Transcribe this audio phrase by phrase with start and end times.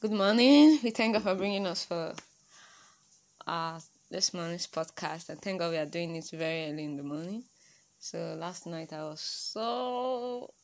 [0.00, 0.78] Good morning.
[0.82, 2.14] We thank God for bringing us for
[3.46, 3.78] uh,
[4.10, 5.28] this morning's podcast.
[5.28, 7.42] And thank God we are doing it very early in the morning.
[7.98, 10.54] So last night I was so,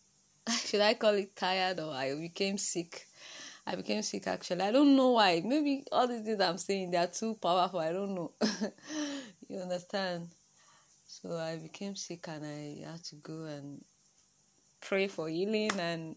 [0.64, 3.08] should I call it tired or I became sick?
[3.66, 4.62] I became sick actually.
[4.62, 5.42] I don't know why.
[5.44, 7.80] Maybe all the things I'm saying they are too powerful.
[7.80, 8.32] I don't know.
[9.50, 10.28] you understand?
[11.06, 13.84] So I became sick and I had to go and
[14.80, 16.16] pray for healing and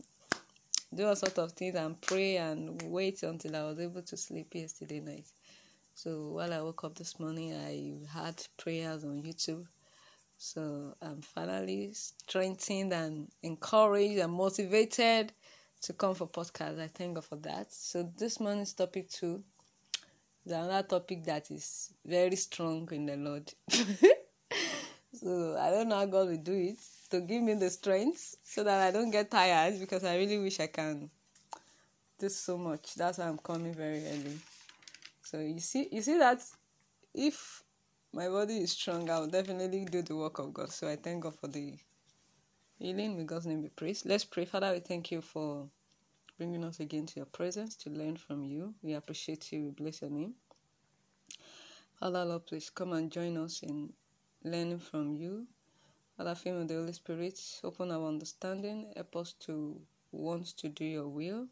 [0.94, 4.56] do all sorts of things and pray and wait until I was able to sleep
[4.56, 5.28] yesterday night.
[5.94, 9.66] So while I woke up this morning, I had prayers on YouTube.
[10.38, 15.34] So I'm finally strengthened and encouraged and motivated
[15.82, 16.80] to come for podcast.
[16.80, 17.72] I thank God for that.
[17.72, 19.44] So this morning's topic too
[20.46, 23.54] is another topic that is very strong in the Lord.
[25.14, 28.64] so I don't know how God will do it to give me the strength so
[28.64, 31.10] that I don't get tired because I really wish I can
[32.20, 32.96] do so much.
[32.96, 34.38] That's why I'm coming very early.
[35.22, 36.42] So you see you see that
[37.14, 37.64] if
[38.14, 40.72] my body is strong, I will definitely do the work of God.
[40.72, 41.78] So I thank God for the
[42.78, 43.18] healing.
[43.18, 44.06] May God's name be praised.
[44.06, 44.46] Let's pray.
[44.46, 45.68] Father, we thank you for
[46.38, 48.74] bringing us again to your presence to learn from you.
[48.82, 49.66] We appreciate you.
[49.66, 50.34] We bless your name.
[52.00, 53.92] Father, Lord, please come and join us in
[54.44, 55.46] learning from you
[56.20, 59.80] Father, fill with the Holy Spirit, open our understanding, help us to
[60.12, 61.48] want to do your will.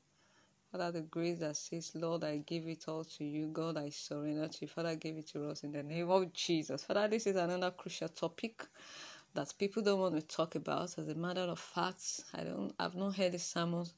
[0.69, 3.47] Father, the grace that says, Lord, I give it all to you.
[3.47, 4.67] God, I surrender to you.
[4.67, 6.83] Father, give it to us in the name of Jesus.
[6.83, 8.65] Father, this is another crucial topic
[9.33, 10.97] that people don't want to talk about.
[10.99, 13.93] As a matter of fact, I don't I've not heard the sermons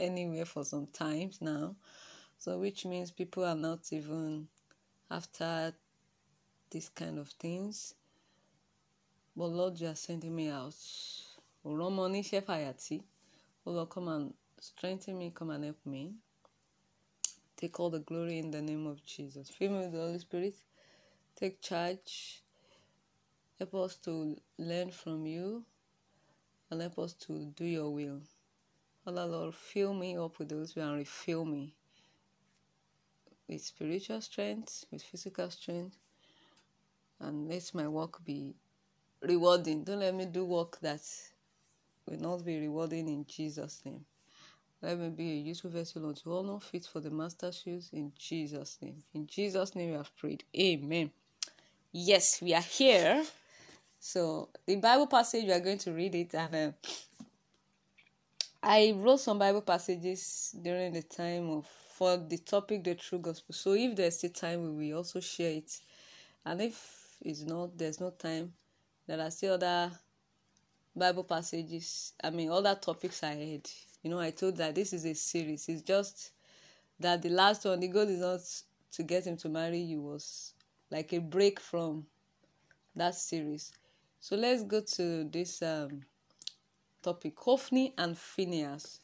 [0.00, 1.76] anywhere for some times now.
[2.38, 4.48] So which means people are not even
[5.12, 5.72] after
[6.72, 7.94] these kind of things.
[9.38, 10.74] But Lord, you are sending me out.
[11.62, 13.00] Romani Shefayati.
[13.64, 16.14] Oh Lord, come and strengthen me, come and help me.
[17.56, 19.48] Take all the glory in the name of Jesus.
[19.48, 20.56] Fill me with the Holy Spirit.
[21.36, 22.42] Take charge.
[23.60, 25.64] Help us to learn from you
[26.72, 28.18] and help us to do your will.
[29.04, 31.72] Father Lord, fill me up with Holy Spirit and refill me
[33.48, 35.96] with spiritual strength, with physical strength,
[37.20, 38.56] and let my work be
[39.22, 39.84] rewarding.
[39.84, 41.00] Don't let me do work that
[42.06, 44.04] will not be rewarding in Jesus' name.
[44.80, 48.78] Let me be a useful vessel unto honor, fit for the master's use in Jesus'
[48.80, 49.02] name.
[49.12, 50.44] In Jesus' name we have prayed.
[50.56, 51.10] Amen.
[51.90, 53.24] Yes, we are here.
[53.98, 56.72] So the Bible passage we are going to read it, and uh,
[58.62, 63.52] I wrote some Bible passages during the time of for the topic the true gospel.
[63.52, 65.80] So if there's still time, we will also share it.
[66.46, 68.52] And if it's not, there's no time
[69.08, 69.90] there are still other
[70.94, 73.68] Bible passages, I mean, other topics ahead.
[74.02, 75.68] You know, I told that this is a series.
[75.68, 76.32] It's just
[77.00, 78.40] that the last one, the goal is not
[78.92, 80.52] to get him to marry you, was
[80.90, 82.06] like a break from
[82.94, 83.72] that series.
[84.20, 86.02] So let's go to this um,
[87.02, 89.00] topic Hophni and Phineas.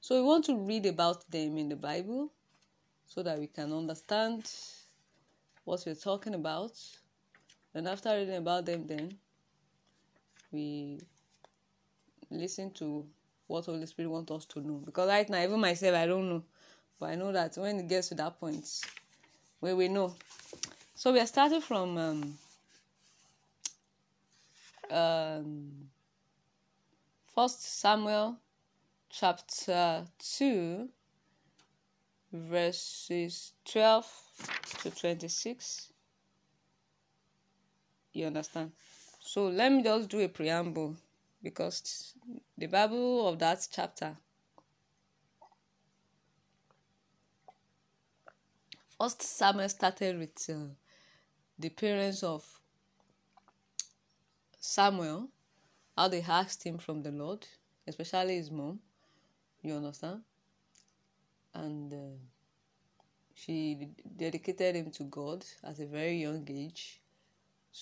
[0.00, 2.32] So we want to read about them in the Bible
[3.06, 4.50] so that we can understand
[5.64, 6.72] what we're talking about.
[7.74, 9.18] And after reading about them, then
[10.52, 11.00] we
[12.30, 13.06] listen to
[13.46, 14.82] what the Holy Spirit wants us to know.
[14.84, 16.44] Because right now, even myself, I don't know.
[17.00, 18.66] But I know that when it gets to that point,
[19.60, 20.14] where we know.
[20.94, 22.38] So we are starting from um,
[24.90, 25.70] um,
[27.34, 28.36] First Samuel
[29.10, 30.88] chapter 2,
[32.32, 34.06] verses 12
[34.82, 35.92] to 26.
[38.12, 38.72] You understand?
[39.30, 40.96] So let me just do a preamble
[41.42, 42.14] because
[42.56, 44.16] the Bible of that chapter.
[48.98, 50.72] First Samuel started with uh,
[51.58, 52.42] the parents of
[54.58, 55.28] Samuel,
[55.94, 57.46] how they asked him from the Lord,
[57.86, 58.80] especially his mom.
[59.60, 60.22] You understand?
[61.52, 62.16] And uh,
[63.34, 66.97] she dedicated him to God at a very young age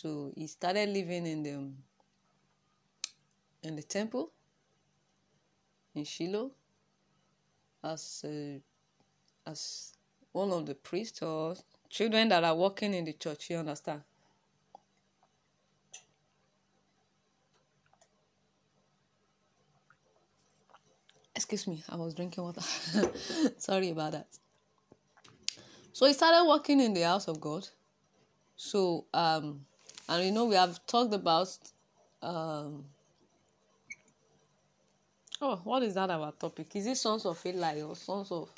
[0.03, 1.57] so he started living in the
[3.67, 4.31] in the temple
[5.95, 6.51] in Shiloh
[7.83, 8.23] as
[9.47, 9.95] as
[10.33, 11.57] one of the priests or
[11.89, 13.49] children that are working in the church.
[13.49, 14.03] You understand?
[21.35, 22.61] Excuse me, I was drinking water.
[23.57, 24.29] Sorry about that.
[25.95, 27.67] So he started working in the house of God.
[28.57, 29.65] So um
[30.09, 31.57] and you know, we have talked about.
[32.23, 32.85] Um,
[35.41, 36.75] oh, what is that our topic?
[36.75, 38.51] Is it sons of Eli or sons of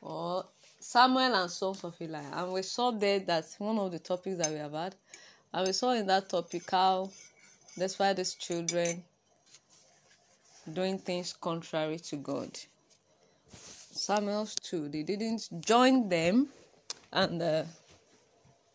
[0.00, 0.44] or
[0.80, 2.22] Samuel and Sons of Eli.
[2.32, 4.94] And we saw there that one of the topics that we have had,
[5.52, 7.10] and we saw in that topic how
[7.76, 9.02] that's why these children
[10.72, 12.58] doing things contrary to God.
[13.52, 16.48] Samuel's too, they didn't join them,
[17.12, 17.64] and uh,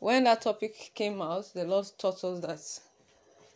[0.04, 2.80] when that topic came out, the Lord taught us that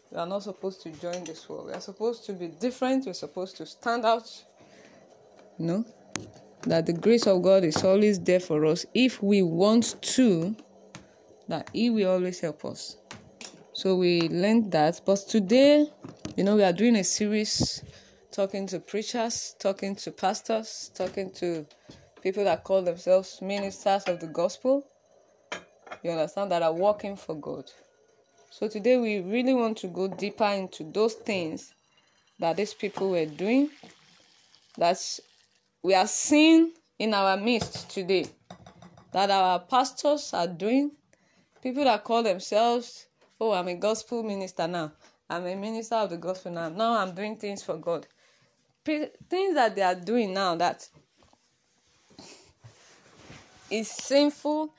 [0.09, 1.67] we are not supposed to join this world.
[1.67, 3.05] We are supposed to be different.
[3.05, 4.31] We're supposed to stand out.
[5.59, 5.83] Know,
[6.61, 10.55] that the grace of God is always there for us if we want to,
[11.49, 12.95] that He will always help us.
[13.73, 15.01] So we learned that.
[15.05, 15.87] But today,
[16.37, 17.83] you know, we are doing a series
[18.31, 21.65] talking to preachers, talking to pastors, talking to
[22.23, 24.85] people that call themselves ministers of the gospel.
[26.03, 27.65] You understand that are working for God.
[28.49, 31.73] So today we really want to go deeper into those things
[32.39, 33.69] that these people were doing
[34.77, 35.19] that
[35.81, 38.25] we are seeing in our midst today
[39.11, 40.91] that our pastors are doing.
[41.61, 43.07] People that call themselves,
[43.39, 44.91] oh, I'm a gospel minister now.
[45.29, 46.69] I'm a minister of the gospel now.
[46.69, 48.07] Now I'm doing things for God.
[48.85, 50.87] things that they are doing now that
[53.69, 54.73] is sinful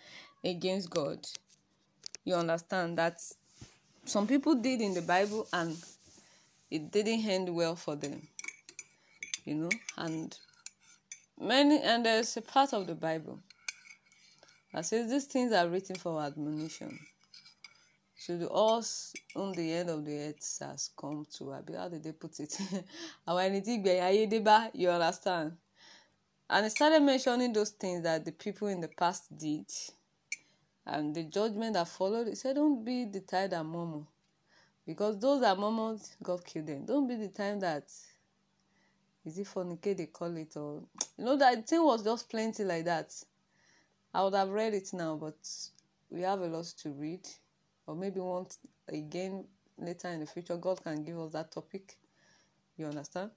[0.44, 1.26] against God.
[2.24, 3.20] You understand that
[4.04, 5.76] some people did in the Bible and
[6.70, 8.26] it didn't end well for them.
[9.44, 10.36] You know, and
[11.40, 13.40] many and there's a part of the Bible
[14.72, 16.98] that says these things are written for admonition.
[18.16, 22.02] So the us on the end of the earth has come to abi how did
[22.02, 22.58] they put it?
[24.74, 25.56] You understand?
[26.50, 29.66] And it started mentioning those things that the people in the past did
[30.88, 34.04] and the judgment that followed, he said, Don't be the tide that murmur.
[34.86, 36.86] Because those are murmurs, God killed them.
[36.86, 37.84] Don't be the time that
[39.24, 40.82] is it fornicate they call it or
[41.18, 43.12] you know that thing was just plenty like that.
[44.14, 45.36] I would have read it now, but
[46.10, 47.28] we have a lot to read.
[47.86, 48.56] Or maybe want
[48.88, 49.44] again
[49.78, 51.96] later in the future, God can give us that topic.
[52.78, 53.30] You understand?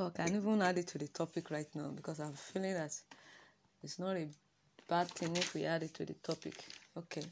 [0.00, 2.92] Okay, I can even add it to the topic right now because I'm feeling that
[3.84, 4.26] it's not a
[4.88, 6.54] bad thing if we add it to the topic.
[6.96, 7.22] Okay.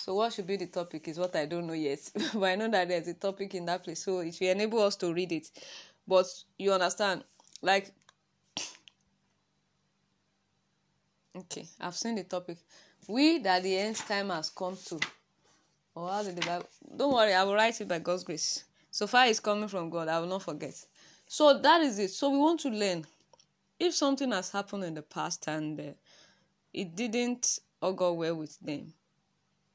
[0.00, 1.98] So what should be the topic is what I don't know yet.
[2.34, 4.04] but I know that there's a topic in that place.
[4.04, 5.50] So it will enable us to read it.
[6.06, 6.26] But
[6.56, 7.24] you understand,
[7.60, 7.92] like
[11.36, 12.58] Okay, I've seen the topic.
[13.08, 15.00] We that the end time has come to.
[15.96, 18.64] Or how did the Bible don't worry, I will write it by God's grace.
[18.92, 20.74] So far it's coming from God, I will not forget.
[21.26, 22.10] So that is it.
[22.10, 23.04] So we want to learn
[23.78, 25.84] if something has happened in the past and uh,
[26.72, 28.92] it didn't all go well with them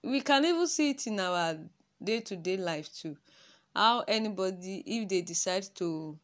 [0.04, 1.58] we can even see it in our
[2.04, 3.16] day-to-day life too.
[3.76, 6.18] How anybody if they decide to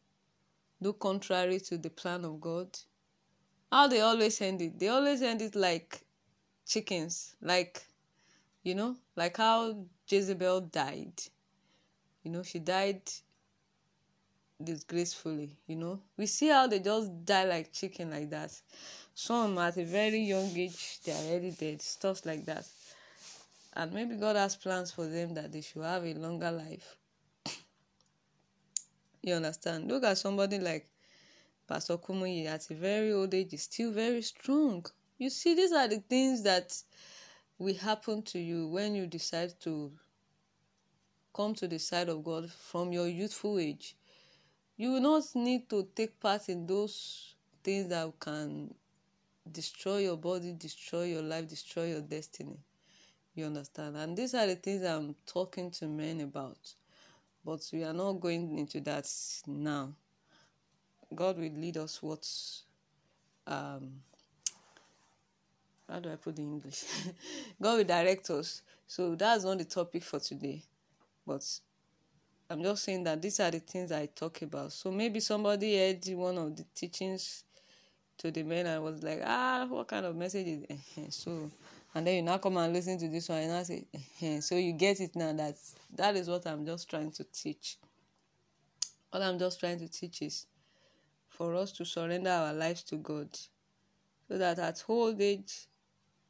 [0.82, 2.68] do contrary to the plan of god
[3.70, 4.78] how they always end it.
[4.78, 6.00] They always end it like
[6.66, 7.82] chickens like
[8.62, 11.20] you know like how jezebel died.
[12.22, 13.02] You know she died
[14.62, 16.00] disgracefully you know?
[16.16, 18.52] We see how they just die like chicken like that.
[19.14, 22.66] Some at a very young age they are already dead stuff like that.
[23.74, 26.96] And maybe god has plans for them that they should have a longer life.
[29.22, 29.88] You understand?
[29.88, 30.88] Look at somebody like
[31.68, 34.86] pastor kumuyi at a very old age is still very strong.
[35.18, 36.72] You see these are the things that
[37.58, 39.92] will happen to you when you decide to
[41.34, 43.94] come to the side of god from your youthful age
[44.78, 48.72] you will not need to take part in those things that can
[49.50, 52.56] destroy your body, destroy your life, destroy your destiny.
[53.34, 53.96] You understand?
[53.96, 56.58] And these are the things I'm talking to men about.
[57.44, 59.10] But we are not going into that
[59.46, 59.92] now.
[61.14, 62.26] God will lead us what
[63.46, 63.90] um
[65.88, 66.84] how do I put the English?
[67.62, 68.62] God will direct us.
[68.86, 70.62] So that's not the topic for today.
[71.26, 71.42] But
[72.50, 74.72] I'm just saying that these are the things I talk about.
[74.72, 77.44] So maybe somebody heard one of the teachings
[78.16, 81.12] to the men and was like, ah, what kind of message is it?
[81.12, 81.50] so
[81.94, 83.84] and then you now come and listen to this one and I say,
[84.40, 85.56] so you get it now that
[85.94, 87.76] that is what I'm just trying to teach.
[89.12, 90.46] All I'm just trying to teach is
[91.28, 93.28] for us to surrender our lives to God
[94.26, 95.66] so that at old age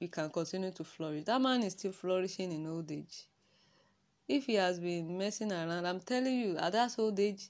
[0.01, 1.25] we can continue to flourish.
[1.25, 3.25] That man is still flourishing in old age
[4.29, 7.49] if he has been messing around i'm telling you at that old age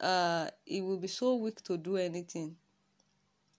[0.00, 2.54] uh he will be so weak to do anything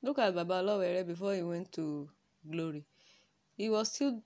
[0.01, 2.09] look at baba lawere before he went to
[2.49, 2.85] glory
[3.55, 4.21] he was still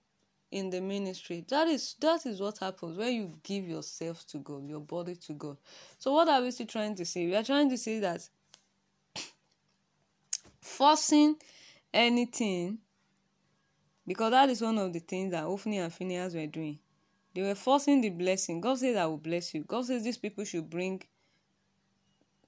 [0.52, 1.46] in the ministry.
[1.48, 5.34] That is that is what happens when you give yourself to God, your body to
[5.34, 5.58] God.
[5.98, 7.26] So what are we still trying to say?
[7.26, 8.28] We are trying to say that
[10.62, 11.38] forcing
[11.94, 12.80] anything
[14.06, 16.80] because that is one of the things that Ophni and Phineas were doing.
[17.34, 18.60] They were forcing the blessing.
[18.60, 19.64] God says, I will bless you.
[19.64, 21.02] God says these people should bring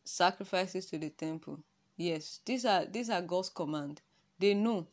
[0.04, 1.60] sacrifices to the temple.
[1.96, 4.02] Yes, these are these are God's command.
[4.40, 4.88] They know.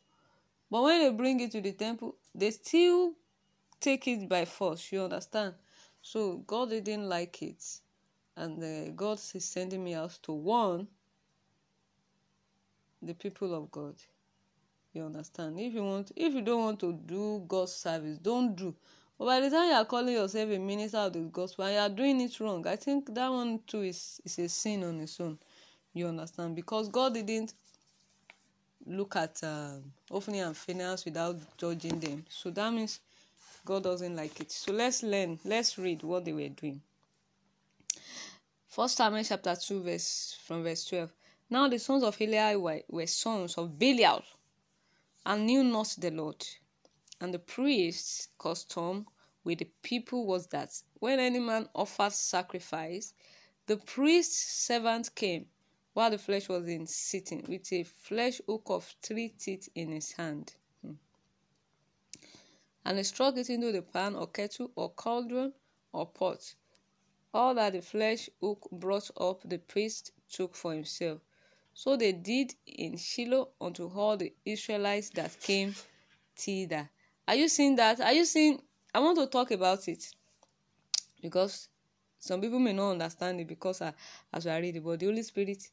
[0.69, 3.13] But when they bring it to the temple, they still
[3.79, 4.91] take it by force.
[4.91, 5.55] You understand?
[6.01, 7.63] So God didn't like it.
[8.37, 10.87] And uh, God is sending me out to warn
[13.01, 13.95] the people of God.
[14.93, 15.59] You understand?
[15.59, 18.75] If you want, if you don't want to do God's service, don't do.
[19.21, 21.79] But by the time you are calling yourself a minister of the gospel and you
[21.79, 25.19] are doing it wrong, I think that one too is, is a sin on its
[25.19, 25.37] own.
[25.93, 26.55] You understand?
[26.55, 27.53] Because God didn't
[28.83, 32.25] look at um, Ophni and Phineas without judging them.
[32.29, 32.99] So that means
[33.63, 34.51] God doesn't like it.
[34.51, 36.81] So let's learn, let's read what they were doing.
[38.69, 41.11] First Samuel chapter 2, verse from verse 12.
[41.47, 44.23] Now the sons of Eli were, were sons of Belial
[45.27, 46.43] and knew not the Lord.
[47.19, 49.05] And the priest's custom
[49.43, 50.69] with the people was that
[50.99, 53.13] when any man offered sacrifice,
[53.67, 55.45] the priest's servant came
[55.93, 60.13] while the flesh was in sitting with a flesh hook of three teeth in his
[60.13, 60.53] hand.
[60.83, 60.93] Hmm.
[62.85, 65.53] And he struck it into the pan or kettle or cauldron
[65.91, 66.53] or pot.
[67.33, 71.19] All that the flesh hook brought up, the priest took for himself.
[71.73, 75.75] So they did in Shiloh unto all the Israelites that came
[76.35, 76.89] thither.
[77.27, 78.01] Are you seeing that?
[78.01, 78.61] Are you seeing?
[78.93, 80.05] I want to talk about it
[81.21, 81.69] because
[82.19, 83.93] some people may not understand it because I,
[84.33, 85.69] as I read it, but the Holy Spirit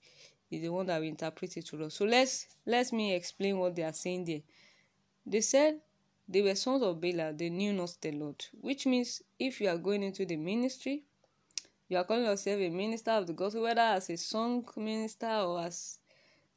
[0.50, 1.94] is the one that will interpret it to us.
[1.94, 4.42] So let's let me explain what they are saying there.
[5.26, 5.80] They said
[6.28, 9.78] they were sons of Bela, they knew not the Lord, which means if you are
[9.78, 11.02] going into the ministry,
[11.88, 15.60] you are calling yourself a minister of the gospel, whether as a song minister or
[15.60, 15.98] as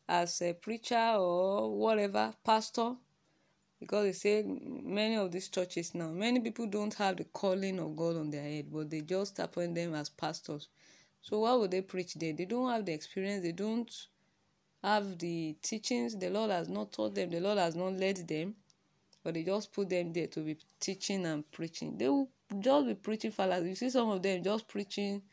[0.08, 2.96] as a preacher or whatever, pastor.
[3.82, 7.96] Because they say many of these churches now, many people don't have the calling of
[7.96, 10.68] God on their head, but they just appoint them as pastors.
[11.24, 12.32] So why would they preach there?
[12.32, 13.92] They don't have the experience, they don't
[14.84, 16.16] have the teachings.
[16.16, 18.54] The Lord has not taught them, the Lord has not led them,
[19.24, 21.98] but they just put them there to be teaching and preaching.
[21.98, 23.70] They will just be preaching fallacy.
[23.70, 25.24] You see some of them just preaching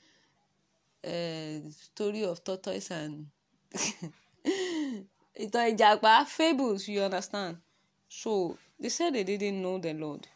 [1.06, 3.26] uh, story of tortoise and
[5.44, 7.56] ìtàn ìjàpá fables you understand
[8.08, 10.26] so they said they didn't know the lord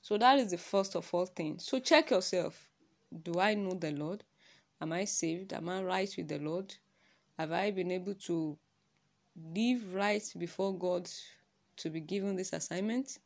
[0.00, 2.68] so that is the first of all things so check yourself
[3.22, 4.22] do i know the lord
[4.80, 6.74] am i saved am i right with the lord
[7.38, 8.56] have i been able to
[9.54, 11.08] live right before god
[11.76, 13.18] to be given this assignment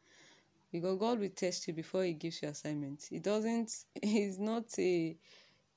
[0.72, 3.06] because God will test you before He gives you assignment.
[3.08, 3.72] He doesn't.
[4.02, 5.16] He's not a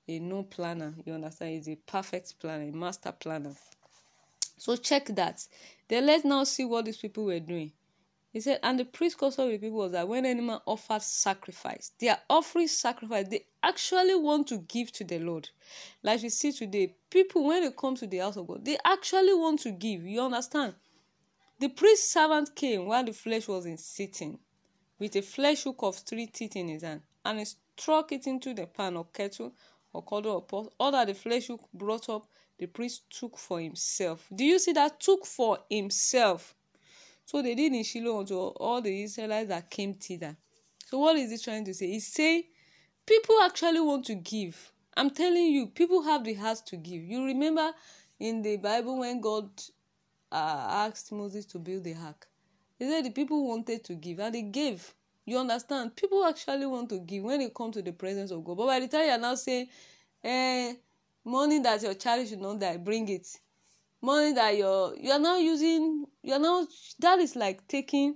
[0.07, 0.93] a no planner.
[1.05, 1.51] You understand?
[1.51, 3.53] He's a perfect planner, a master planner.
[4.57, 5.45] So check that.
[5.87, 7.71] Then let's now see what these people were doing.
[8.31, 11.05] He said, and the priest custom of the people was that when any man offers
[11.05, 13.27] sacrifice, they are offering sacrifice.
[13.27, 15.49] They actually want to give to the Lord.
[16.03, 19.33] Like you see today, people when they come to the house of God, they actually
[19.33, 20.03] want to give.
[20.03, 20.75] You understand?
[21.59, 24.37] The priest servant came while the flesh was in sitting
[24.99, 28.53] with a flesh hook of three teeth in his hand, and he struck it into
[28.53, 29.53] the pan or kettle
[29.91, 30.71] or cauldron or pot.
[30.79, 32.27] All that the flesh hook brought up,
[32.59, 34.27] the priest took for himself.
[34.33, 34.99] Do you see that?
[34.99, 36.53] Took for himself.
[37.29, 40.35] So they did in Shiloh unto all the Israelites that came thither.
[40.87, 41.85] So what is he trying to say?
[41.85, 42.45] He's saying
[43.05, 44.71] people actually want to give.
[44.97, 47.03] I'm telling you, people have the heart to give.
[47.03, 47.71] You remember
[48.19, 49.47] in the Bible when God
[50.31, 52.27] uh, asked Moses to build the ark,
[52.79, 54.91] he said the people wanted to give and they gave.
[55.23, 55.95] You understand?
[55.95, 58.57] People actually want to give when they come to the presence of God.
[58.57, 59.67] But by the time you are now saying,
[60.23, 60.73] eh,
[61.23, 63.27] money that your child should not die, bring it.
[64.01, 66.65] Money that you're you are now using, you are now
[66.99, 68.15] that is like taking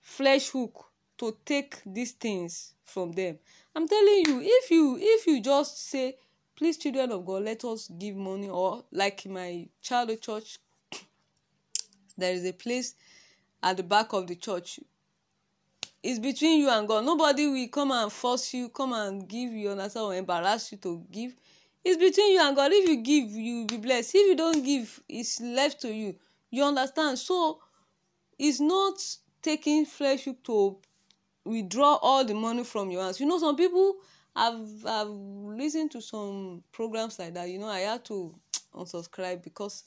[0.00, 0.84] flesh hook
[1.18, 3.38] to take these things from them.
[3.74, 6.16] I'm telling you, if you if you just say,
[6.56, 10.58] please, children of God, let us give money, or like my childhood church,
[12.16, 12.94] there is a place
[13.62, 14.78] at the back of the church.
[16.02, 17.04] It's between you and god.
[17.04, 21.04] Nobody will come and force you come and give you understand or embarrass you to
[21.10, 21.34] give
[21.84, 22.72] it's between you and god.
[22.72, 24.14] If you give you be blessed.
[24.14, 26.14] If you don't give it's left to you.
[26.50, 27.18] You understand?
[27.18, 27.60] So
[28.38, 28.94] it's not
[29.40, 30.76] taking flesh to
[31.44, 33.20] withdraw all the money from your hands.
[33.20, 33.96] You know some people
[34.36, 37.48] have have listened to some programs like that.
[37.48, 38.34] You know i had to
[38.74, 39.84] unsubscribe because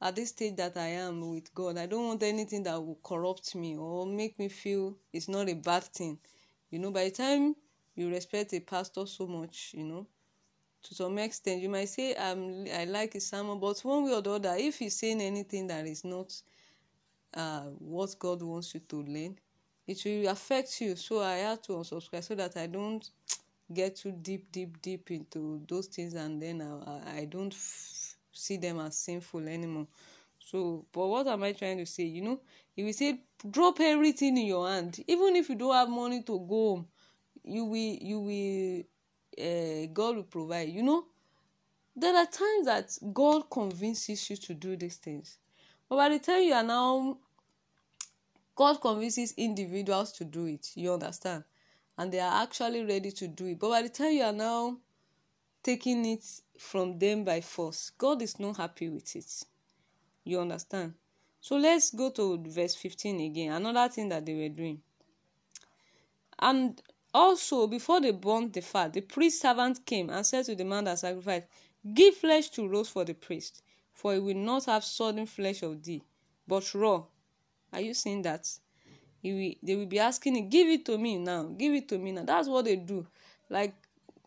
[0.00, 3.54] at this stage that I am with God, I don't want anything that will corrupt
[3.54, 6.18] me or make me feel it's not a bad thing.
[6.70, 7.56] You know, by the time
[7.94, 10.06] you respect a pastor so much, you know,
[10.88, 14.32] to some extent, you might say, um, I like sermon, but one way or the
[14.32, 16.32] other, if he's saying anything that is not
[17.34, 19.38] uh, what God wants you to learn,
[19.86, 20.96] it will affect you.
[20.96, 23.08] So I have to unsubscribe so that I don't
[23.72, 28.56] get too deep, deep, deep into those things, and then I, I don't f- see
[28.56, 29.86] them as sinful anymore.
[30.38, 32.04] So, but what am I trying to say?
[32.04, 32.40] You know,
[32.76, 36.38] if we say drop everything in your hand, even if you don't have money to
[36.38, 36.86] go home,
[37.44, 38.82] you will, you will,
[39.38, 40.68] uh, God will provide.
[40.68, 41.04] You know,
[41.94, 45.38] there are times that God convinces you to do these things,
[45.88, 47.18] but by the time you are now,
[48.54, 50.70] God convinces individuals to do it.
[50.74, 51.44] You understand?
[51.98, 53.58] and they are actually ready to do it.
[53.58, 54.78] But by the time you are now
[55.62, 56.24] taking it
[56.58, 59.44] from them by force, God is not happy with it.
[60.24, 60.94] You understand?
[61.40, 63.52] So let's go to verse 15 again.
[63.52, 64.80] Another thing that they were doing.
[66.38, 66.80] And
[67.16, 70.84] also, before they burned the fat, the priest servant came and said to the man
[70.84, 71.46] that sacrificed,
[71.94, 75.82] Give flesh to roast for the priest, for he will not have sodden flesh of
[75.82, 76.02] thee,
[76.46, 77.04] but raw.
[77.72, 78.48] Are you seeing that?
[79.26, 81.98] he will they will be asking him give it to me now give it to
[81.98, 82.24] me now.
[82.24, 83.06] That's what they do.
[83.50, 83.74] Like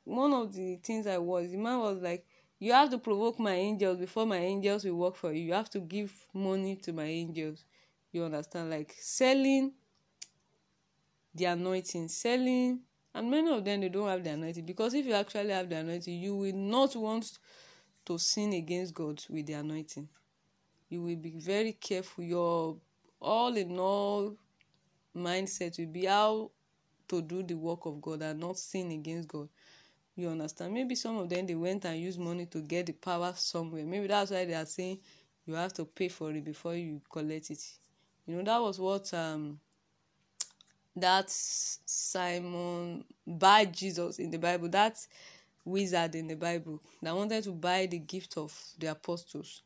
[0.04, 2.26] one of the things i was the man was like
[2.60, 5.44] you have to provoke my angels before my angels will work for you.
[5.44, 7.64] You have to give money to my angels.
[8.12, 8.70] You understand?
[8.70, 9.74] Like selling
[11.36, 12.80] the anointing selling
[13.14, 15.76] and many of them they don't have the anointing because if you actually have the
[15.76, 17.38] anointing you will not want
[18.06, 20.08] to sin against god with the anointing
[20.90, 22.78] you will be very careful your
[23.22, 24.36] all in all
[25.16, 26.50] mindset will be how
[27.08, 29.50] to do the work of God and not sin against God.
[30.16, 30.74] You understand?
[30.74, 33.86] Maybe some of them they went and used money to get the power somewhere.
[33.86, 35.00] Maybe that's why they are saying
[35.46, 37.64] you have to pay for it before you collect it.
[38.28, 39.60] You know, that was what um
[40.96, 44.98] that Simon by Jesus in the Bible, that
[45.66, 49.62] wizard in the Bible that wanted to buy the gift of the apostles.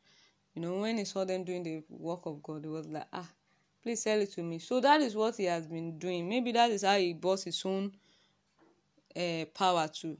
[0.54, 3.28] You know, when he saw them doing the work of God, he was like, ah,
[3.82, 4.58] please sell it to me.
[4.58, 6.28] So that is what he has been doing.
[6.28, 7.92] Maybe that is how he bought his own
[9.16, 10.16] uh, power too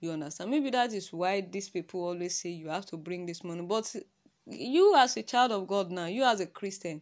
[0.00, 0.50] you understand?
[0.50, 3.62] Maybe that is why these people always say you have to bring this money.
[3.62, 3.94] But
[4.46, 7.00] you as a child of god now you as a christian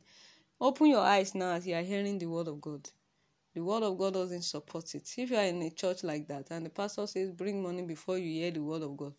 [0.60, 2.88] open your eyes now as you are hearing the word of god
[3.54, 6.46] the word of god doesn't support it if you are in a church like that
[6.50, 9.12] and the pastor says bring money before you hear the word of god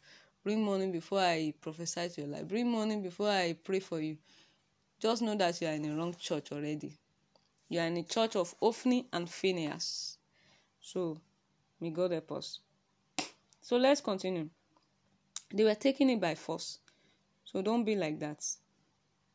[0.43, 4.17] bring money before i prophesy to your life bring money before i pray for you
[5.01, 6.93] just know that you are in the wrong church already.
[7.69, 10.19] You are in a church of Ophni and Phineas.
[10.79, 11.17] So,
[11.79, 12.59] may God help us.
[13.61, 14.49] So, let's continue.
[15.51, 16.77] They were taking it by force.
[17.45, 18.45] So, don't be like that.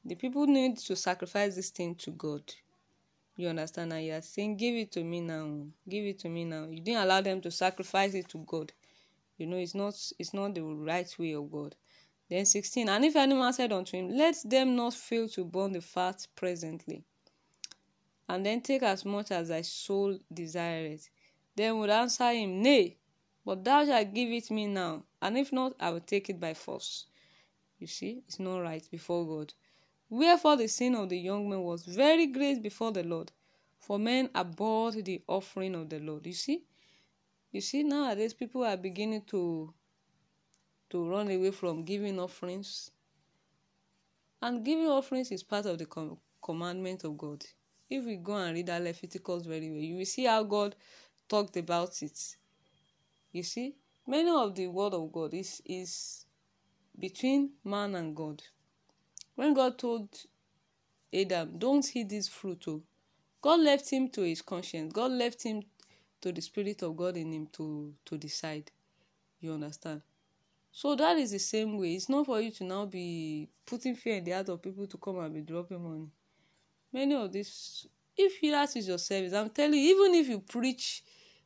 [0.05, 2.43] The people need to sacrifice this thing to God.
[3.37, 3.93] You understand?
[3.93, 5.67] And you are saying, Give it to me now.
[5.89, 6.67] Give it to me now.
[6.71, 8.73] You didn't allow them to sacrifice it to God.
[9.37, 11.77] You know, it's not it's not the right way of God.
[12.29, 15.73] Then 16, and if any man said unto him, Let them not fail to burn
[15.73, 17.05] the fat presently,
[18.29, 21.09] and then take as much as thy soul desireth,
[21.55, 22.97] then would answer him, Nay,
[23.45, 26.55] but thou shalt give it me now, and if not, I will take it by
[26.55, 27.07] force.
[27.79, 29.53] You see, it's not right before God.
[30.09, 33.33] Wherefore the sin of the young man was very great before the Lord,
[33.79, 36.27] for men abhorred the offering of the Lord.
[36.27, 36.65] You see,
[37.51, 39.75] you see nowadays people are beginning to
[40.91, 42.91] to run away from giving offerings.
[44.41, 47.45] And giving offerings is part of the com- commandment of God.
[47.91, 50.77] If we go and read that Leviticus very well, you will see how God
[51.29, 52.37] talked about it.
[53.33, 53.75] You see,
[54.07, 56.25] many of the word of God is is
[56.99, 58.43] between man and God.
[59.37, 60.09] When God told
[61.15, 62.83] Adam, "Don't eat this fruit," oh,
[63.41, 64.93] God left him to his conscience.
[64.93, 65.63] God left him
[66.21, 68.73] to the spirit of God in him to to decide.
[69.41, 70.03] You understand?
[70.73, 71.95] So that is the same way.
[71.95, 74.99] It's not for you to now be putting fear in the heart of people to
[74.99, 76.11] come and be dropping money.
[76.93, 81.03] Many of this, if that is your service, I'm telling you, even if you preach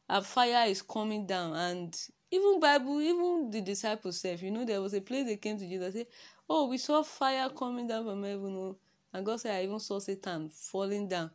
[0.09, 1.97] and fire is coming down, and
[2.31, 5.67] even Bible, even the disciples said, you know, there was a place they came to
[5.67, 6.07] Jesus say,
[6.53, 8.77] "Oh, we saw fire coming down from heaven," oh.
[9.13, 11.31] and God said, "I even saw Satan falling down."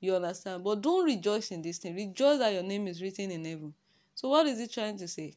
[0.00, 0.64] You understand?
[0.64, 1.94] But don't rejoice in this thing.
[1.94, 3.74] Rejoice that your name is written in heaven.
[4.14, 5.34] So what is he trying to say?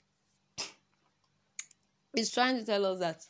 [2.16, 3.26] He's trying to tell us that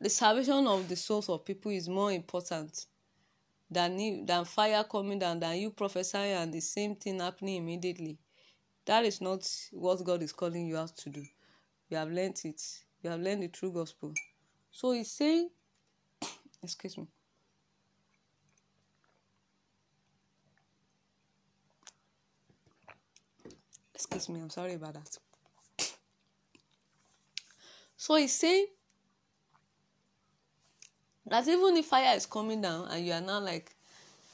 [0.00, 2.86] the salvation of the souls of people is more important
[3.70, 8.18] than than fire coming down than you prophesying and the same thing happening immediately.
[8.86, 11.24] That is not what God is calling you out to do.
[11.90, 12.62] You have learned it.
[13.02, 14.14] You have learned the true gospel.
[14.70, 15.50] So he's saying
[16.62, 17.06] Excuse me.
[23.94, 25.18] Excuse me, I'm sorry about that.
[28.00, 28.66] So he's saying
[31.26, 33.74] that even if fire is coming down and you are now like,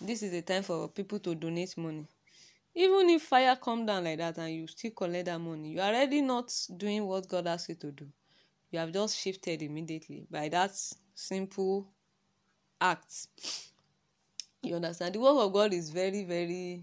[0.01, 2.07] this is the time for people to donate money.
[2.75, 5.89] Even if fire come down like that and you still collect that money, you are
[5.89, 8.07] already not doing what God asked you to do.
[8.75, 10.73] You have just shifted immediately by that
[11.15, 11.87] simple
[12.81, 13.29] act.
[14.65, 15.15] You understand?
[15.15, 16.83] The word of God is very, very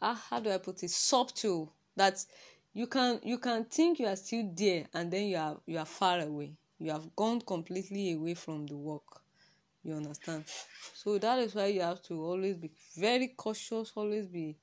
[0.00, 0.90] ah, how do I put it?
[0.92, 1.72] Subtle.
[1.96, 2.24] That
[2.72, 5.84] you can you can think you are still there and then you are you are
[5.84, 6.52] far away.
[6.78, 9.20] You have gone completely away from the work.
[9.82, 10.44] You understand?
[10.94, 14.54] So that is why you have to always be very cautious, always be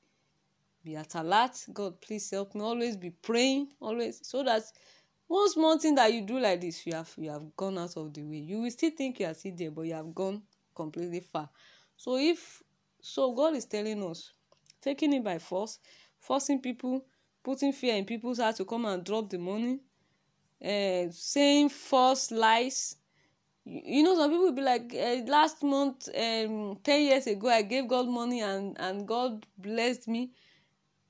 [0.82, 1.66] be at alert.
[1.74, 2.62] God, please help me.
[2.62, 4.64] Always be praying, always so that
[5.30, 8.12] one small thing that you do like this, you have you have gone out of
[8.14, 8.38] the way.
[8.38, 10.42] You will still think you are still there, but you have gone
[10.76, 11.50] completely far.
[11.96, 12.64] So if
[13.00, 14.34] so, God is telling us,
[14.82, 15.78] taking it by force,
[16.20, 17.06] forcing people,
[17.44, 19.80] putting fear in people's heart to come and drop the money,
[20.66, 22.96] uh, saying false lies,
[23.66, 27.88] you know some people be like uh, last month um, 10 years ago i gave
[27.88, 30.32] god money and and god blessed me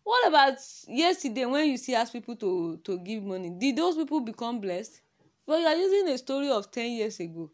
[0.09, 3.51] what about yesterday when you see ask people to to give money?
[3.51, 5.01] Did those people become blessed?
[5.45, 7.51] But you are using a story of 10 years ago.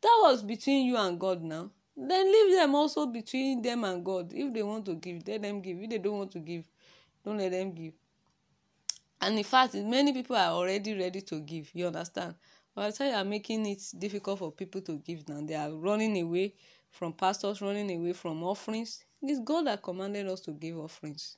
[0.00, 1.70] That was between you and god now.
[1.94, 4.32] Then leave them also between them and god.
[4.32, 5.78] If they want to give let them give.
[5.78, 6.64] If they don't want to give
[7.22, 7.92] don't let them give.
[9.20, 11.70] And in fact many people are already ready to give.
[11.74, 12.34] You understand?
[12.74, 15.42] By the time you are making it difficult for people to give now.
[15.42, 16.54] They are running away
[16.90, 19.04] from pastors running away from offerings.
[19.20, 21.36] It's god that commanded us to give offerings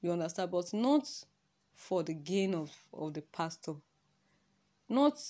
[0.00, 0.50] you understand?
[0.50, 1.08] But not
[1.74, 3.74] for the gain of of the pastor.
[4.88, 5.20] Not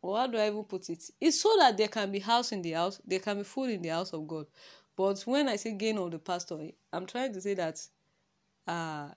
[0.00, 1.02] or how do i even put it?
[1.20, 3.82] It's so that there can be house in the house there can be food in
[3.82, 4.46] the house of god.
[4.96, 6.58] But when i say gain of the pastor
[6.92, 7.80] i'm trying to say that
[8.66, 9.08] uh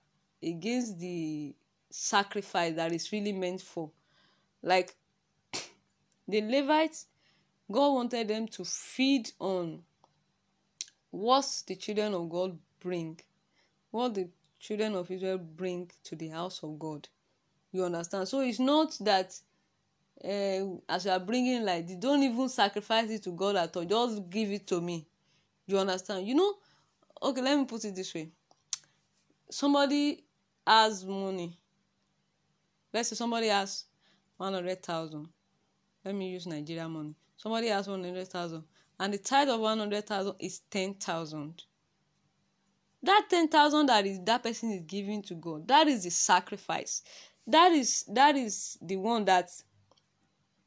[0.41, 1.55] against the
[1.89, 3.91] sacrifice that is really meant for.
[4.61, 4.95] Like
[6.27, 7.07] the Levites,
[7.71, 9.83] God wanted them to feed on
[11.11, 13.19] what the children of God bring,
[13.91, 14.29] what the
[14.59, 17.07] children of Israel bring to the house of God.
[17.71, 18.27] You understand?
[18.27, 19.39] So it's not that
[20.23, 23.85] uh, as you are bringing like, you don't even sacrifice it to God at all.
[23.85, 25.07] Just give it to me.
[25.65, 26.27] You understand?
[26.27, 26.53] You know,
[27.21, 28.29] okay, let me put it this way.
[29.49, 30.23] Somebody
[30.65, 31.57] has money.
[32.93, 33.85] Let's say somebody has
[34.37, 35.27] 100,000
[36.07, 37.13] let me use Nigeria money.
[37.35, 38.63] Somebody has 100,000
[38.97, 41.63] and the tithe of 100,000 is 10,000.
[43.03, 47.01] That 10,000 that is that person is giving to God, that is the sacrifice.
[47.45, 49.49] That is that is the one that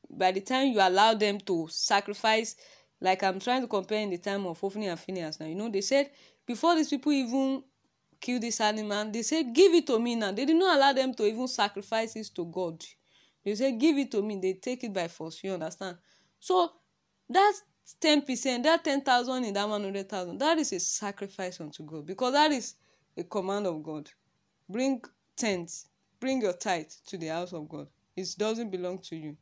[0.08, 2.56] by the time you allow them to sacrifice,
[3.00, 5.68] like I'm trying to compare in the time of Hophni and Phineas now, you know,
[5.68, 6.10] they said
[6.46, 7.62] before these people even
[8.20, 10.32] kill this animal, they said, Give it to me now.
[10.32, 12.82] They did not allow them to even sacrifice it to God.
[13.44, 14.38] They say, give it to me.
[14.40, 15.42] They take it by force.
[15.42, 15.96] You understand?
[16.38, 16.72] So
[17.28, 17.62] that's
[17.94, 18.64] ten percent.
[18.64, 20.38] That ten thousand in that one hundred thousand.
[20.38, 22.74] That is a sacrifice unto God because that is
[23.16, 24.10] a command of God.
[24.68, 25.02] Bring
[25.36, 25.88] tents.
[26.18, 27.88] Bring your tithe to the house of God.
[28.16, 29.36] It doesn't belong to you.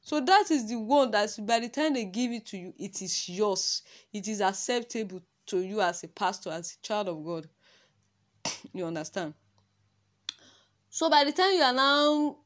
[0.00, 3.02] So that is the one that by the time they give it to you, it
[3.02, 3.82] is yours.
[4.12, 7.48] It is acceptable to you as a pastor, as a child of God.
[8.72, 9.34] you understand?
[10.90, 12.38] So by the time you are now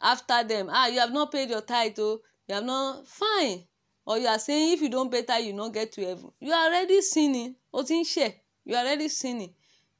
[0.00, 3.64] after them ah you have not paid your tithe o you have not fine
[4.08, 6.32] or you are saying if you don pay tithe you no get to heaven.
[6.40, 7.54] You are already sinning.
[7.74, 9.52] O ti ń ṣe you are already sinning.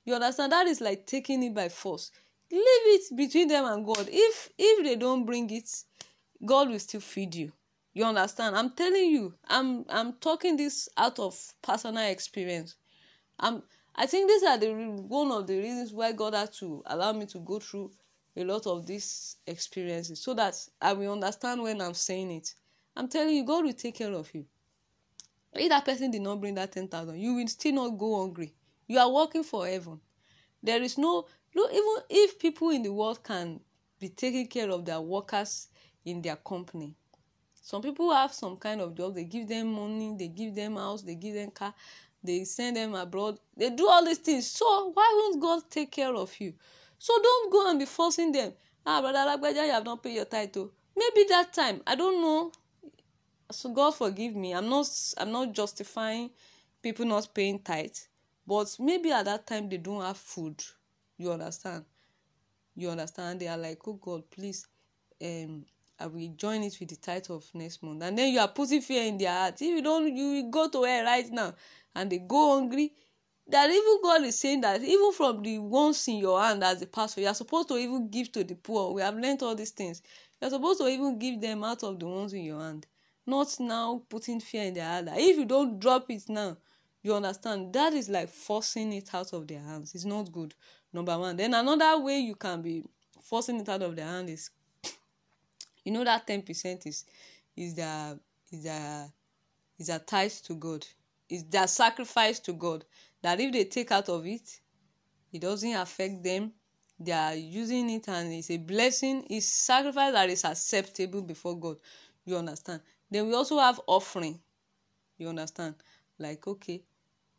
[0.06, 0.50] You understand?
[0.52, 2.10] That is like taking it by force.
[2.50, 4.08] Leave it between them and God.
[4.10, 5.68] If if they don bring it
[6.42, 7.52] God will still feed you.
[7.92, 8.56] You understand?
[8.56, 9.34] I'm telling you.
[9.46, 12.76] I'm i'm talking this out of personal experience.
[13.38, 13.62] I'm
[13.94, 17.26] i think these are the one of the reasons why god had to allow me
[17.26, 17.90] to go through
[18.38, 22.54] a lot of these experiences so that I will understand when I'm saying it.
[22.98, 24.44] I'm telling you, God will take care of you.
[25.54, 28.52] If that person did not bring that 10,000, you will still not go hungry.
[28.88, 30.00] You are working for heaven.
[30.64, 33.60] There is no, no, even if people in the world can
[34.00, 35.68] be taking care of their workers
[36.04, 36.92] in their company.
[37.62, 41.02] Some people have some kind of job, they give them money, they give them house,
[41.02, 41.72] they give them car,
[42.24, 44.48] they send them abroad, they do all these things.
[44.48, 46.52] So why won't God take care of you?
[46.98, 48.54] So don't go and be forcing them.
[48.84, 50.72] Ah, brother Lagbaja, you have not paid your title.
[50.96, 52.50] Maybe that time, I don't know.
[53.50, 54.52] So God forgive me.
[54.52, 56.30] I'm not I'm not justifying
[56.82, 57.96] people not paying tithe.
[58.46, 60.62] But maybe at that time they don't have food.
[61.16, 61.84] You understand?
[62.76, 63.40] You understand?
[63.40, 64.66] They are like, oh God, please,
[65.24, 65.64] um,
[65.98, 68.02] I will join it with the title of next month.
[68.02, 69.54] And then you are putting fear in their heart.
[69.60, 71.54] If you don't, you will go to hell right now
[71.94, 72.92] and they go hungry.
[73.48, 76.86] That even God is saying that even from the ones in your hand as a
[76.86, 78.92] pastor, you are supposed to even give to the poor.
[78.92, 80.02] We have learned all these things.
[80.40, 82.86] You are supposed to even give them out of the ones in your hand.
[83.28, 85.08] Not now putting fear in their heart.
[85.12, 86.56] If you don't drop it now,
[87.02, 89.94] you understand that is like forcing it out of their hands.
[89.94, 90.54] It's not good.
[90.94, 91.36] Number one.
[91.36, 92.84] Then another way you can be
[93.22, 94.48] forcing it out of their hand is
[95.84, 97.04] you know that ten percent is
[97.54, 98.18] is their
[98.50, 99.12] is their
[99.78, 100.86] is their tithe to God.
[101.28, 102.86] Is their sacrifice to God.
[103.20, 104.58] That if they take out of it,
[105.34, 106.52] it doesn't affect them.
[106.98, 109.26] They are using it and it's a blessing.
[109.28, 111.76] It's sacrifice that is acceptable before God.
[112.24, 112.80] You understand?
[113.10, 114.40] Then we also have offering.
[115.16, 115.74] You understand?
[116.18, 116.82] Like okay,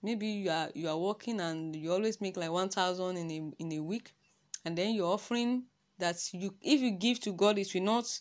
[0.02, 3.64] maybe you are you are working and you always make like one thousand in a
[3.64, 4.14] in a week,
[4.66, 5.64] and then you're offering
[5.98, 8.20] that you if you give to God, it will not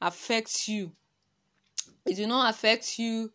[0.00, 0.92] affect you.
[2.06, 3.32] It will not affect you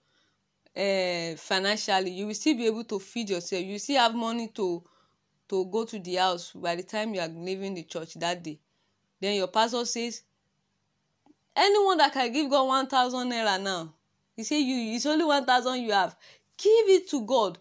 [0.75, 2.11] uh, financially.
[2.11, 3.63] You will still be able to feed yourself.
[3.63, 4.83] You still have money to
[5.49, 8.59] to go to the house by the time you are leaving the church that day.
[9.19, 10.21] Then your pastor says,
[11.55, 13.93] anyone that can give God one thousand naira now,
[14.35, 16.15] he say you it's only one thousand you have.
[16.57, 17.57] Give it to God.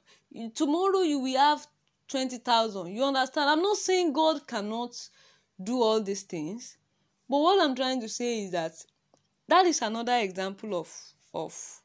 [0.54, 1.66] Tomorrow you will have
[2.08, 2.88] twenty thousand.
[2.88, 3.50] You understand?
[3.50, 4.96] I'm not saying God cannot
[5.62, 6.76] do all these things,
[7.28, 8.72] but what I'm trying to say is that
[9.48, 10.92] that is another example of
[11.34, 11.80] of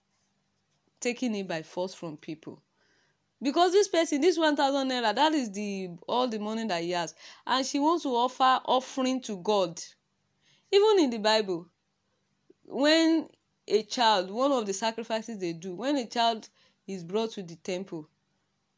[0.99, 2.61] taking it by force from people
[3.41, 6.91] because this person this one thousand naira that is the all the money that he
[6.91, 7.13] has
[7.45, 9.81] and she wants to offer offering to god
[10.71, 11.67] even in the bible
[12.65, 13.27] when
[13.67, 16.49] a child one of the sacrifices they do when a child
[16.87, 18.07] is brought to the temple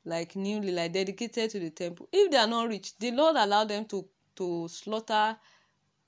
[0.04, 3.64] like newly like dedicated to the temple if they are not rich the lord allow
[3.64, 5.38] them to to slaughter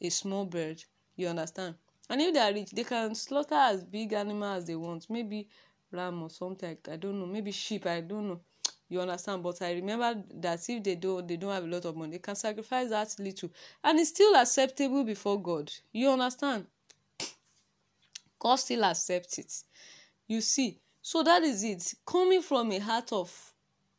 [0.02, 0.84] a small bird
[1.16, 1.76] you understand?
[2.10, 5.48] And if they are rich they can slaughter as big animal as they want maybe
[5.92, 8.42] ram or something i don't know maybe sheep i don't know
[8.90, 9.44] you understand?
[9.44, 12.20] But i remember that if they don't they don't have a lot of money they
[12.20, 13.50] can sacrifice that little
[13.84, 16.68] and it's still acceptable before god you understand
[18.40, 19.54] god still accepts it
[20.28, 23.54] you see so that is it coming from a heart of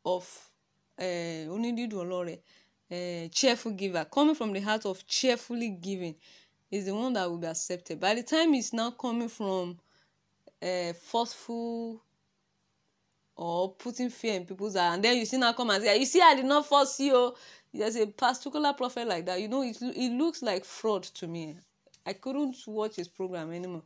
[0.05, 0.51] of
[1.01, 1.05] uh,
[2.91, 6.15] uh, cheerful giver coming from the heart of cheerfully giving
[6.71, 8.01] is the one that will be accepted.
[8.01, 9.79] By the time it's now coming from
[10.63, 12.03] uh, forceful
[13.37, 16.07] or putting fear in people's eyes, and then you see now come and say, "You
[16.07, 17.35] see, I did not force you."
[17.73, 19.41] There's a particular prophet like that.
[19.41, 21.57] You know, it it looks like fraud to me.
[22.05, 23.83] I couldn't watch his program anymore.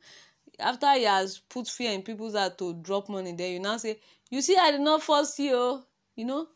[0.58, 4.00] After he has put fear in people's heart to drop money, there you now say,
[4.30, 5.84] "You see, I did not force you."
[6.14, 6.48] You know,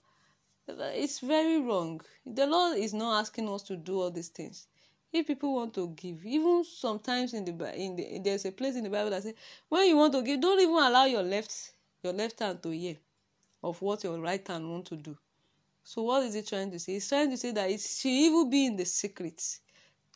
[0.69, 2.01] it's very wrong.
[2.25, 4.67] The Lord is not asking us to do all these things.
[5.13, 8.85] If people want to give even sometimes in the in the there's a place in
[8.85, 9.35] the bible that say
[9.69, 12.97] when you want to give don't even allow your left your left hand to hear
[13.63, 15.17] of what your right hand want to do.
[15.85, 16.95] So what is he trying to say?
[16.95, 19.43] He's trying to say that it should even be in the secret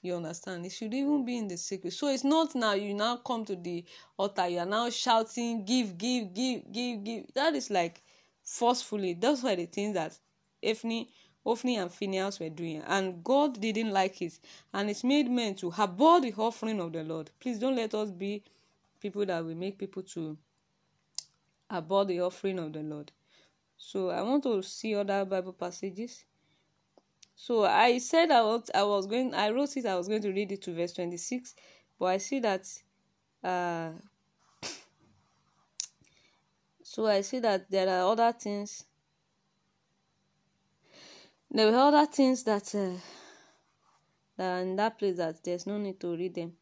[0.02, 3.16] you understand it should even be in the secret so it's not now you now
[3.16, 3.84] come to the
[4.16, 8.02] altar you are now shouting give give give give give that is like
[8.42, 10.18] forcefully that's why the things that
[10.62, 11.08] Ephni
[11.44, 14.38] Ophni and Phineas were doing, and God didn't like it,
[14.74, 17.30] and it made men to abhor the offering of the Lord.
[17.40, 18.42] Please don't let us be
[19.00, 20.36] people that will make people to
[21.70, 23.10] abhor the offering of the Lord.
[23.78, 26.24] So I want to see other Bible passages.
[27.42, 30.30] So I said I was I was going I wrote it I was going to
[30.30, 31.54] read it to verse 26,
[31.98, 32.66] but I see that
[33.42, 33.92] uh
[36.82, 38.84] so I see that there are other things
[41.50, 43.00] there were other things that uh,
[44.36, 46.52] that are in that place that there's no need to read them.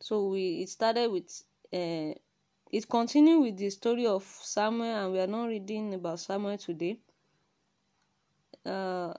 [0.00, 1.30] So we it started with
[1.70, 2.14] uh,
[2.72, 6.98] it continued with the story of Samuel, and we are not reading about Samuel today.
[8.64, 9.12] Uh,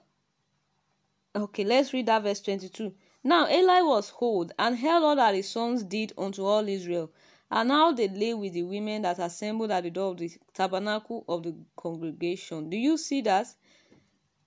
[1.36, 2.92] okay, let's read that verse 22.
[3.24, 7.10] Now Eli was old and held all that his sons did unto all Israel,
[7.50, 11.24] and now they lay with the women that assembled at the door of the tabernacle
[11.28, 12.70] of the congregation.
[12.70, 13.46] Do you see that?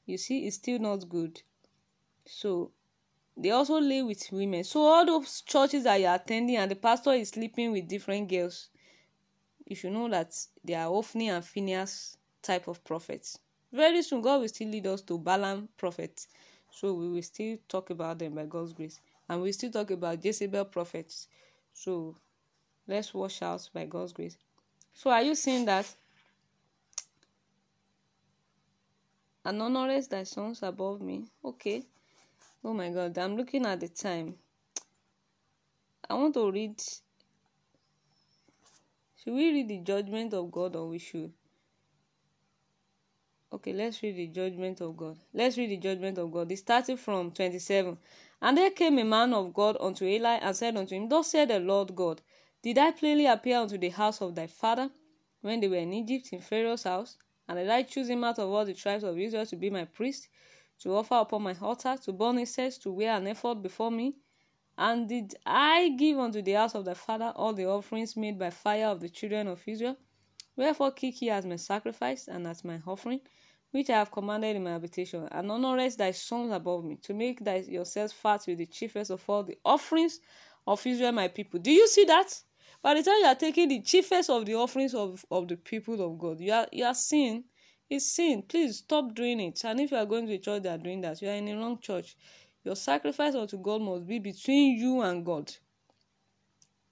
[0.10, 1.42] you see it's still not good
[2.26, 2.72] so
[3.38, 7.14] they also lay with women so all those churches that you're attending and the pastor
[7.14, 8.70] is sleeping with different girls
[9.66, 13.38] you should know that they are Ophni and Phineas type of prophets
[13.72, 16.28] very soon god will still lead us to Balaam prophets
[16.72, 20.24] so we will still talk about them by god's grace and we still talk about
[20.24, 21.28] jezebel prophets
[21.74, 22.16] so
[22.88, 24.38] let's watch out by god's grace
[24.94, 25.86] so are you seeing that
[29.46, 31.26] and honors thy sons above me.
[31.44, 31.84] Okay.
[32.64, 34.36] Oh my God, I'm looking at the time.
[36.10, 36.80] I want to read.
[39.18, 41.32] Should we read the judgment of God or we should?
[43.52, 45.18] Okay, let's read the judgment of God.
[45.34, 46.52] Let's read the judgment of God.
[46.52, 47.98] It started from 27.
[48.44, 51.48] And there came a man of God unto Eli and said unto him, Thus said
[51.48, 52.22] the Lord God,
[52.62, 54.92] Did I plainly appear unto the house of thy father
[55.42, 57.18] when they were in Egypt in Pharaoh's house?
[57.48, 59.86] And did I choose him out of all the tribes of Israel to be my
[59.86, 60.28] priest,
[60.82, 64.16] to offer upon my altar, to burn incense, to wear an ephod before me?
[64.78, 68.52] And did I give unto the house of thy father all the offerings made by
[68.52, 69.98] fire of the children of Israel?
[70.56, 73.22] Wherefore kick ye as my sacrifice and as my offering,
[73.72, 77.44] which I have commanded in my habitation, and honorest thy sons above me, to make
[77.44, 80.20] thy yourselves fat with the chiefest of all the offerings
[80.66, 81.60] of Israel my people.
[81.60, 82.42] Do you see that?
[82.82, 86.02] By the time you are taking the chiefest of the offerings of, of the people
[86.02, 87.44] of God, you are you are sin.
[87.90, 88.44] It's sin.
[88.44, 89.64] Please stop doing it.
[89.66, 91.46] And if you are going to a church that are doing that, you are in
[91.46, 92.16] the wrong church.
[92.64, 95.52] Your sacrifice unto God must be between you and God.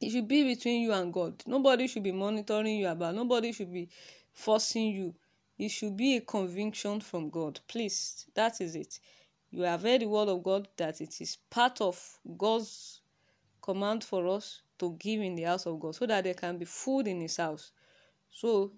[0.02, 1.44] It should be between you and God.
[1.46, 3.16] Nobody should be monitoring you about.
[3.16, 3.90] Nobody should be
[4.34, 5.14] forcing you.
[5.58, 7.60] It should be a conviction from God.
[7.68, 9.00] Please, that is it.
[9.50, 13.02] You have heard the word of God that it is part of God's
[13.62, 16.66] command for us to give in the house of God so that there can be
[16.66, 17.72] food in his house.
[18.30, 18.72] So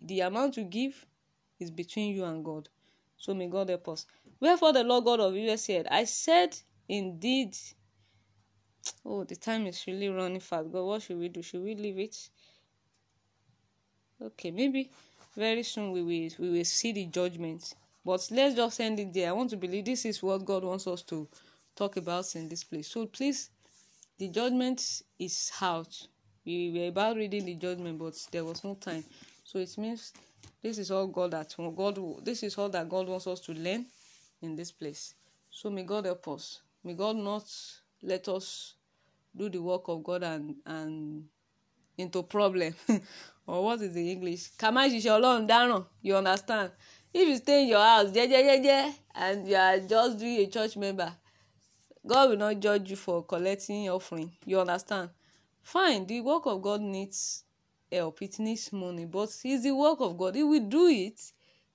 [0.00, 1.04] the amount you give
[1.60, 2.68] is between you and God.
[3.16, 4.06] So may God help us.
[4.40, 6.56] Wherefore the Lord God of Israel said, I said
[6.88, 7.56] indeed.
[9.04, 10.72] Oh, the time is really running fast.
[10.72, 11.42] God, what should we do?
[11.42, 12.30] Should we leave it?
[14.20, 14.90] Okay, maybe
[15.36, 17.74] very soon we will we will see the judgment.
[18.04, 19.28] But let's just end it there.
[19.28, 21.28] I want to believe this is what God wants us to
[21.76, 22.88] talk about in this place.
[22.88, 23.50] So please,
[24.18, 26.06] the judgment is out.
[26.44, 29.04] We were about reading the judgment, but there was no time.
[29.44, 30.12] So it means
[30.62, 33.86] this is all God that God this is all that God wants us to learn
[34.42, 35.14] in this place.
[35.50, 36.60] So may God help us.
[36.82, 37.44] May God not
[38.02, 38.74] let us
[39.36, 41.24] do the work of God and and
[41.98, 42.74] into problem
[43.46, 44.50] or what is the English?
[44.58, 45.84] Kàmá ṣiṣẹ́ Ọlọ́run dáràn.
[46.02, 46.70] You understand?
[47.12, 51.12] If you stay in your house jẹ́jẹ́jẹ́jẹ́ and you are just doing a church member,
[52.06, 54.32] God will not judge you for collecting offering.
[54.44, 55.10] You understand?
[55.62, 57.44] Fine, the work of God needs
[57.90, 58.20] help.
[58.22, 60.34] It needs money, but it's the work of God.
[60.34, 61.20] He will do it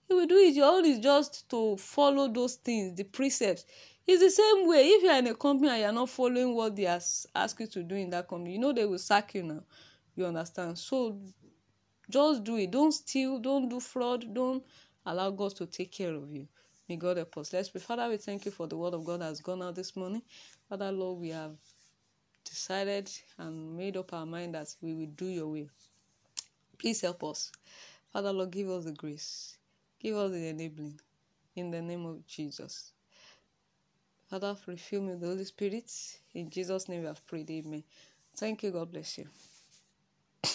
[0.07, 3.65] he will do it your own is just to follow those things the precepts
[4.05, 6.55] it's the same way if you are in a company and you are not following
[6.55, 9.33] what they ask, ask you to do in that company you know they will sack
[9.35, 9.61] you now
[10.17, 11.19] you understand so
[12.09, 14.63] just do it don't steal don't do fraud don't
[15.05, 16.47] allow god to take care of you
[16.89, 19.21] may god help us let's pray father we thank you for the word of god
[19.21, 20.21] that has gone out this morning
[20.69, 21.55] father lord we have
[22.45, 25.69] decided and made up our mind that we will do your will
[26.77, 27.51] please help us
[28.13, 29.57] father lord give us the grace
[29.99, 30.99] Give us the enabling
[31.55, 32.93] in the name of Jesus.
[34.29, 35.91] Father, refill me with the Holy Spirit.
[36.33, 37.49] In Jesus' name we have prayed.
[37.49, 37.83] Amen.
[38.35, 38.71] Thank you.
[38.71, 39.27] God bless you.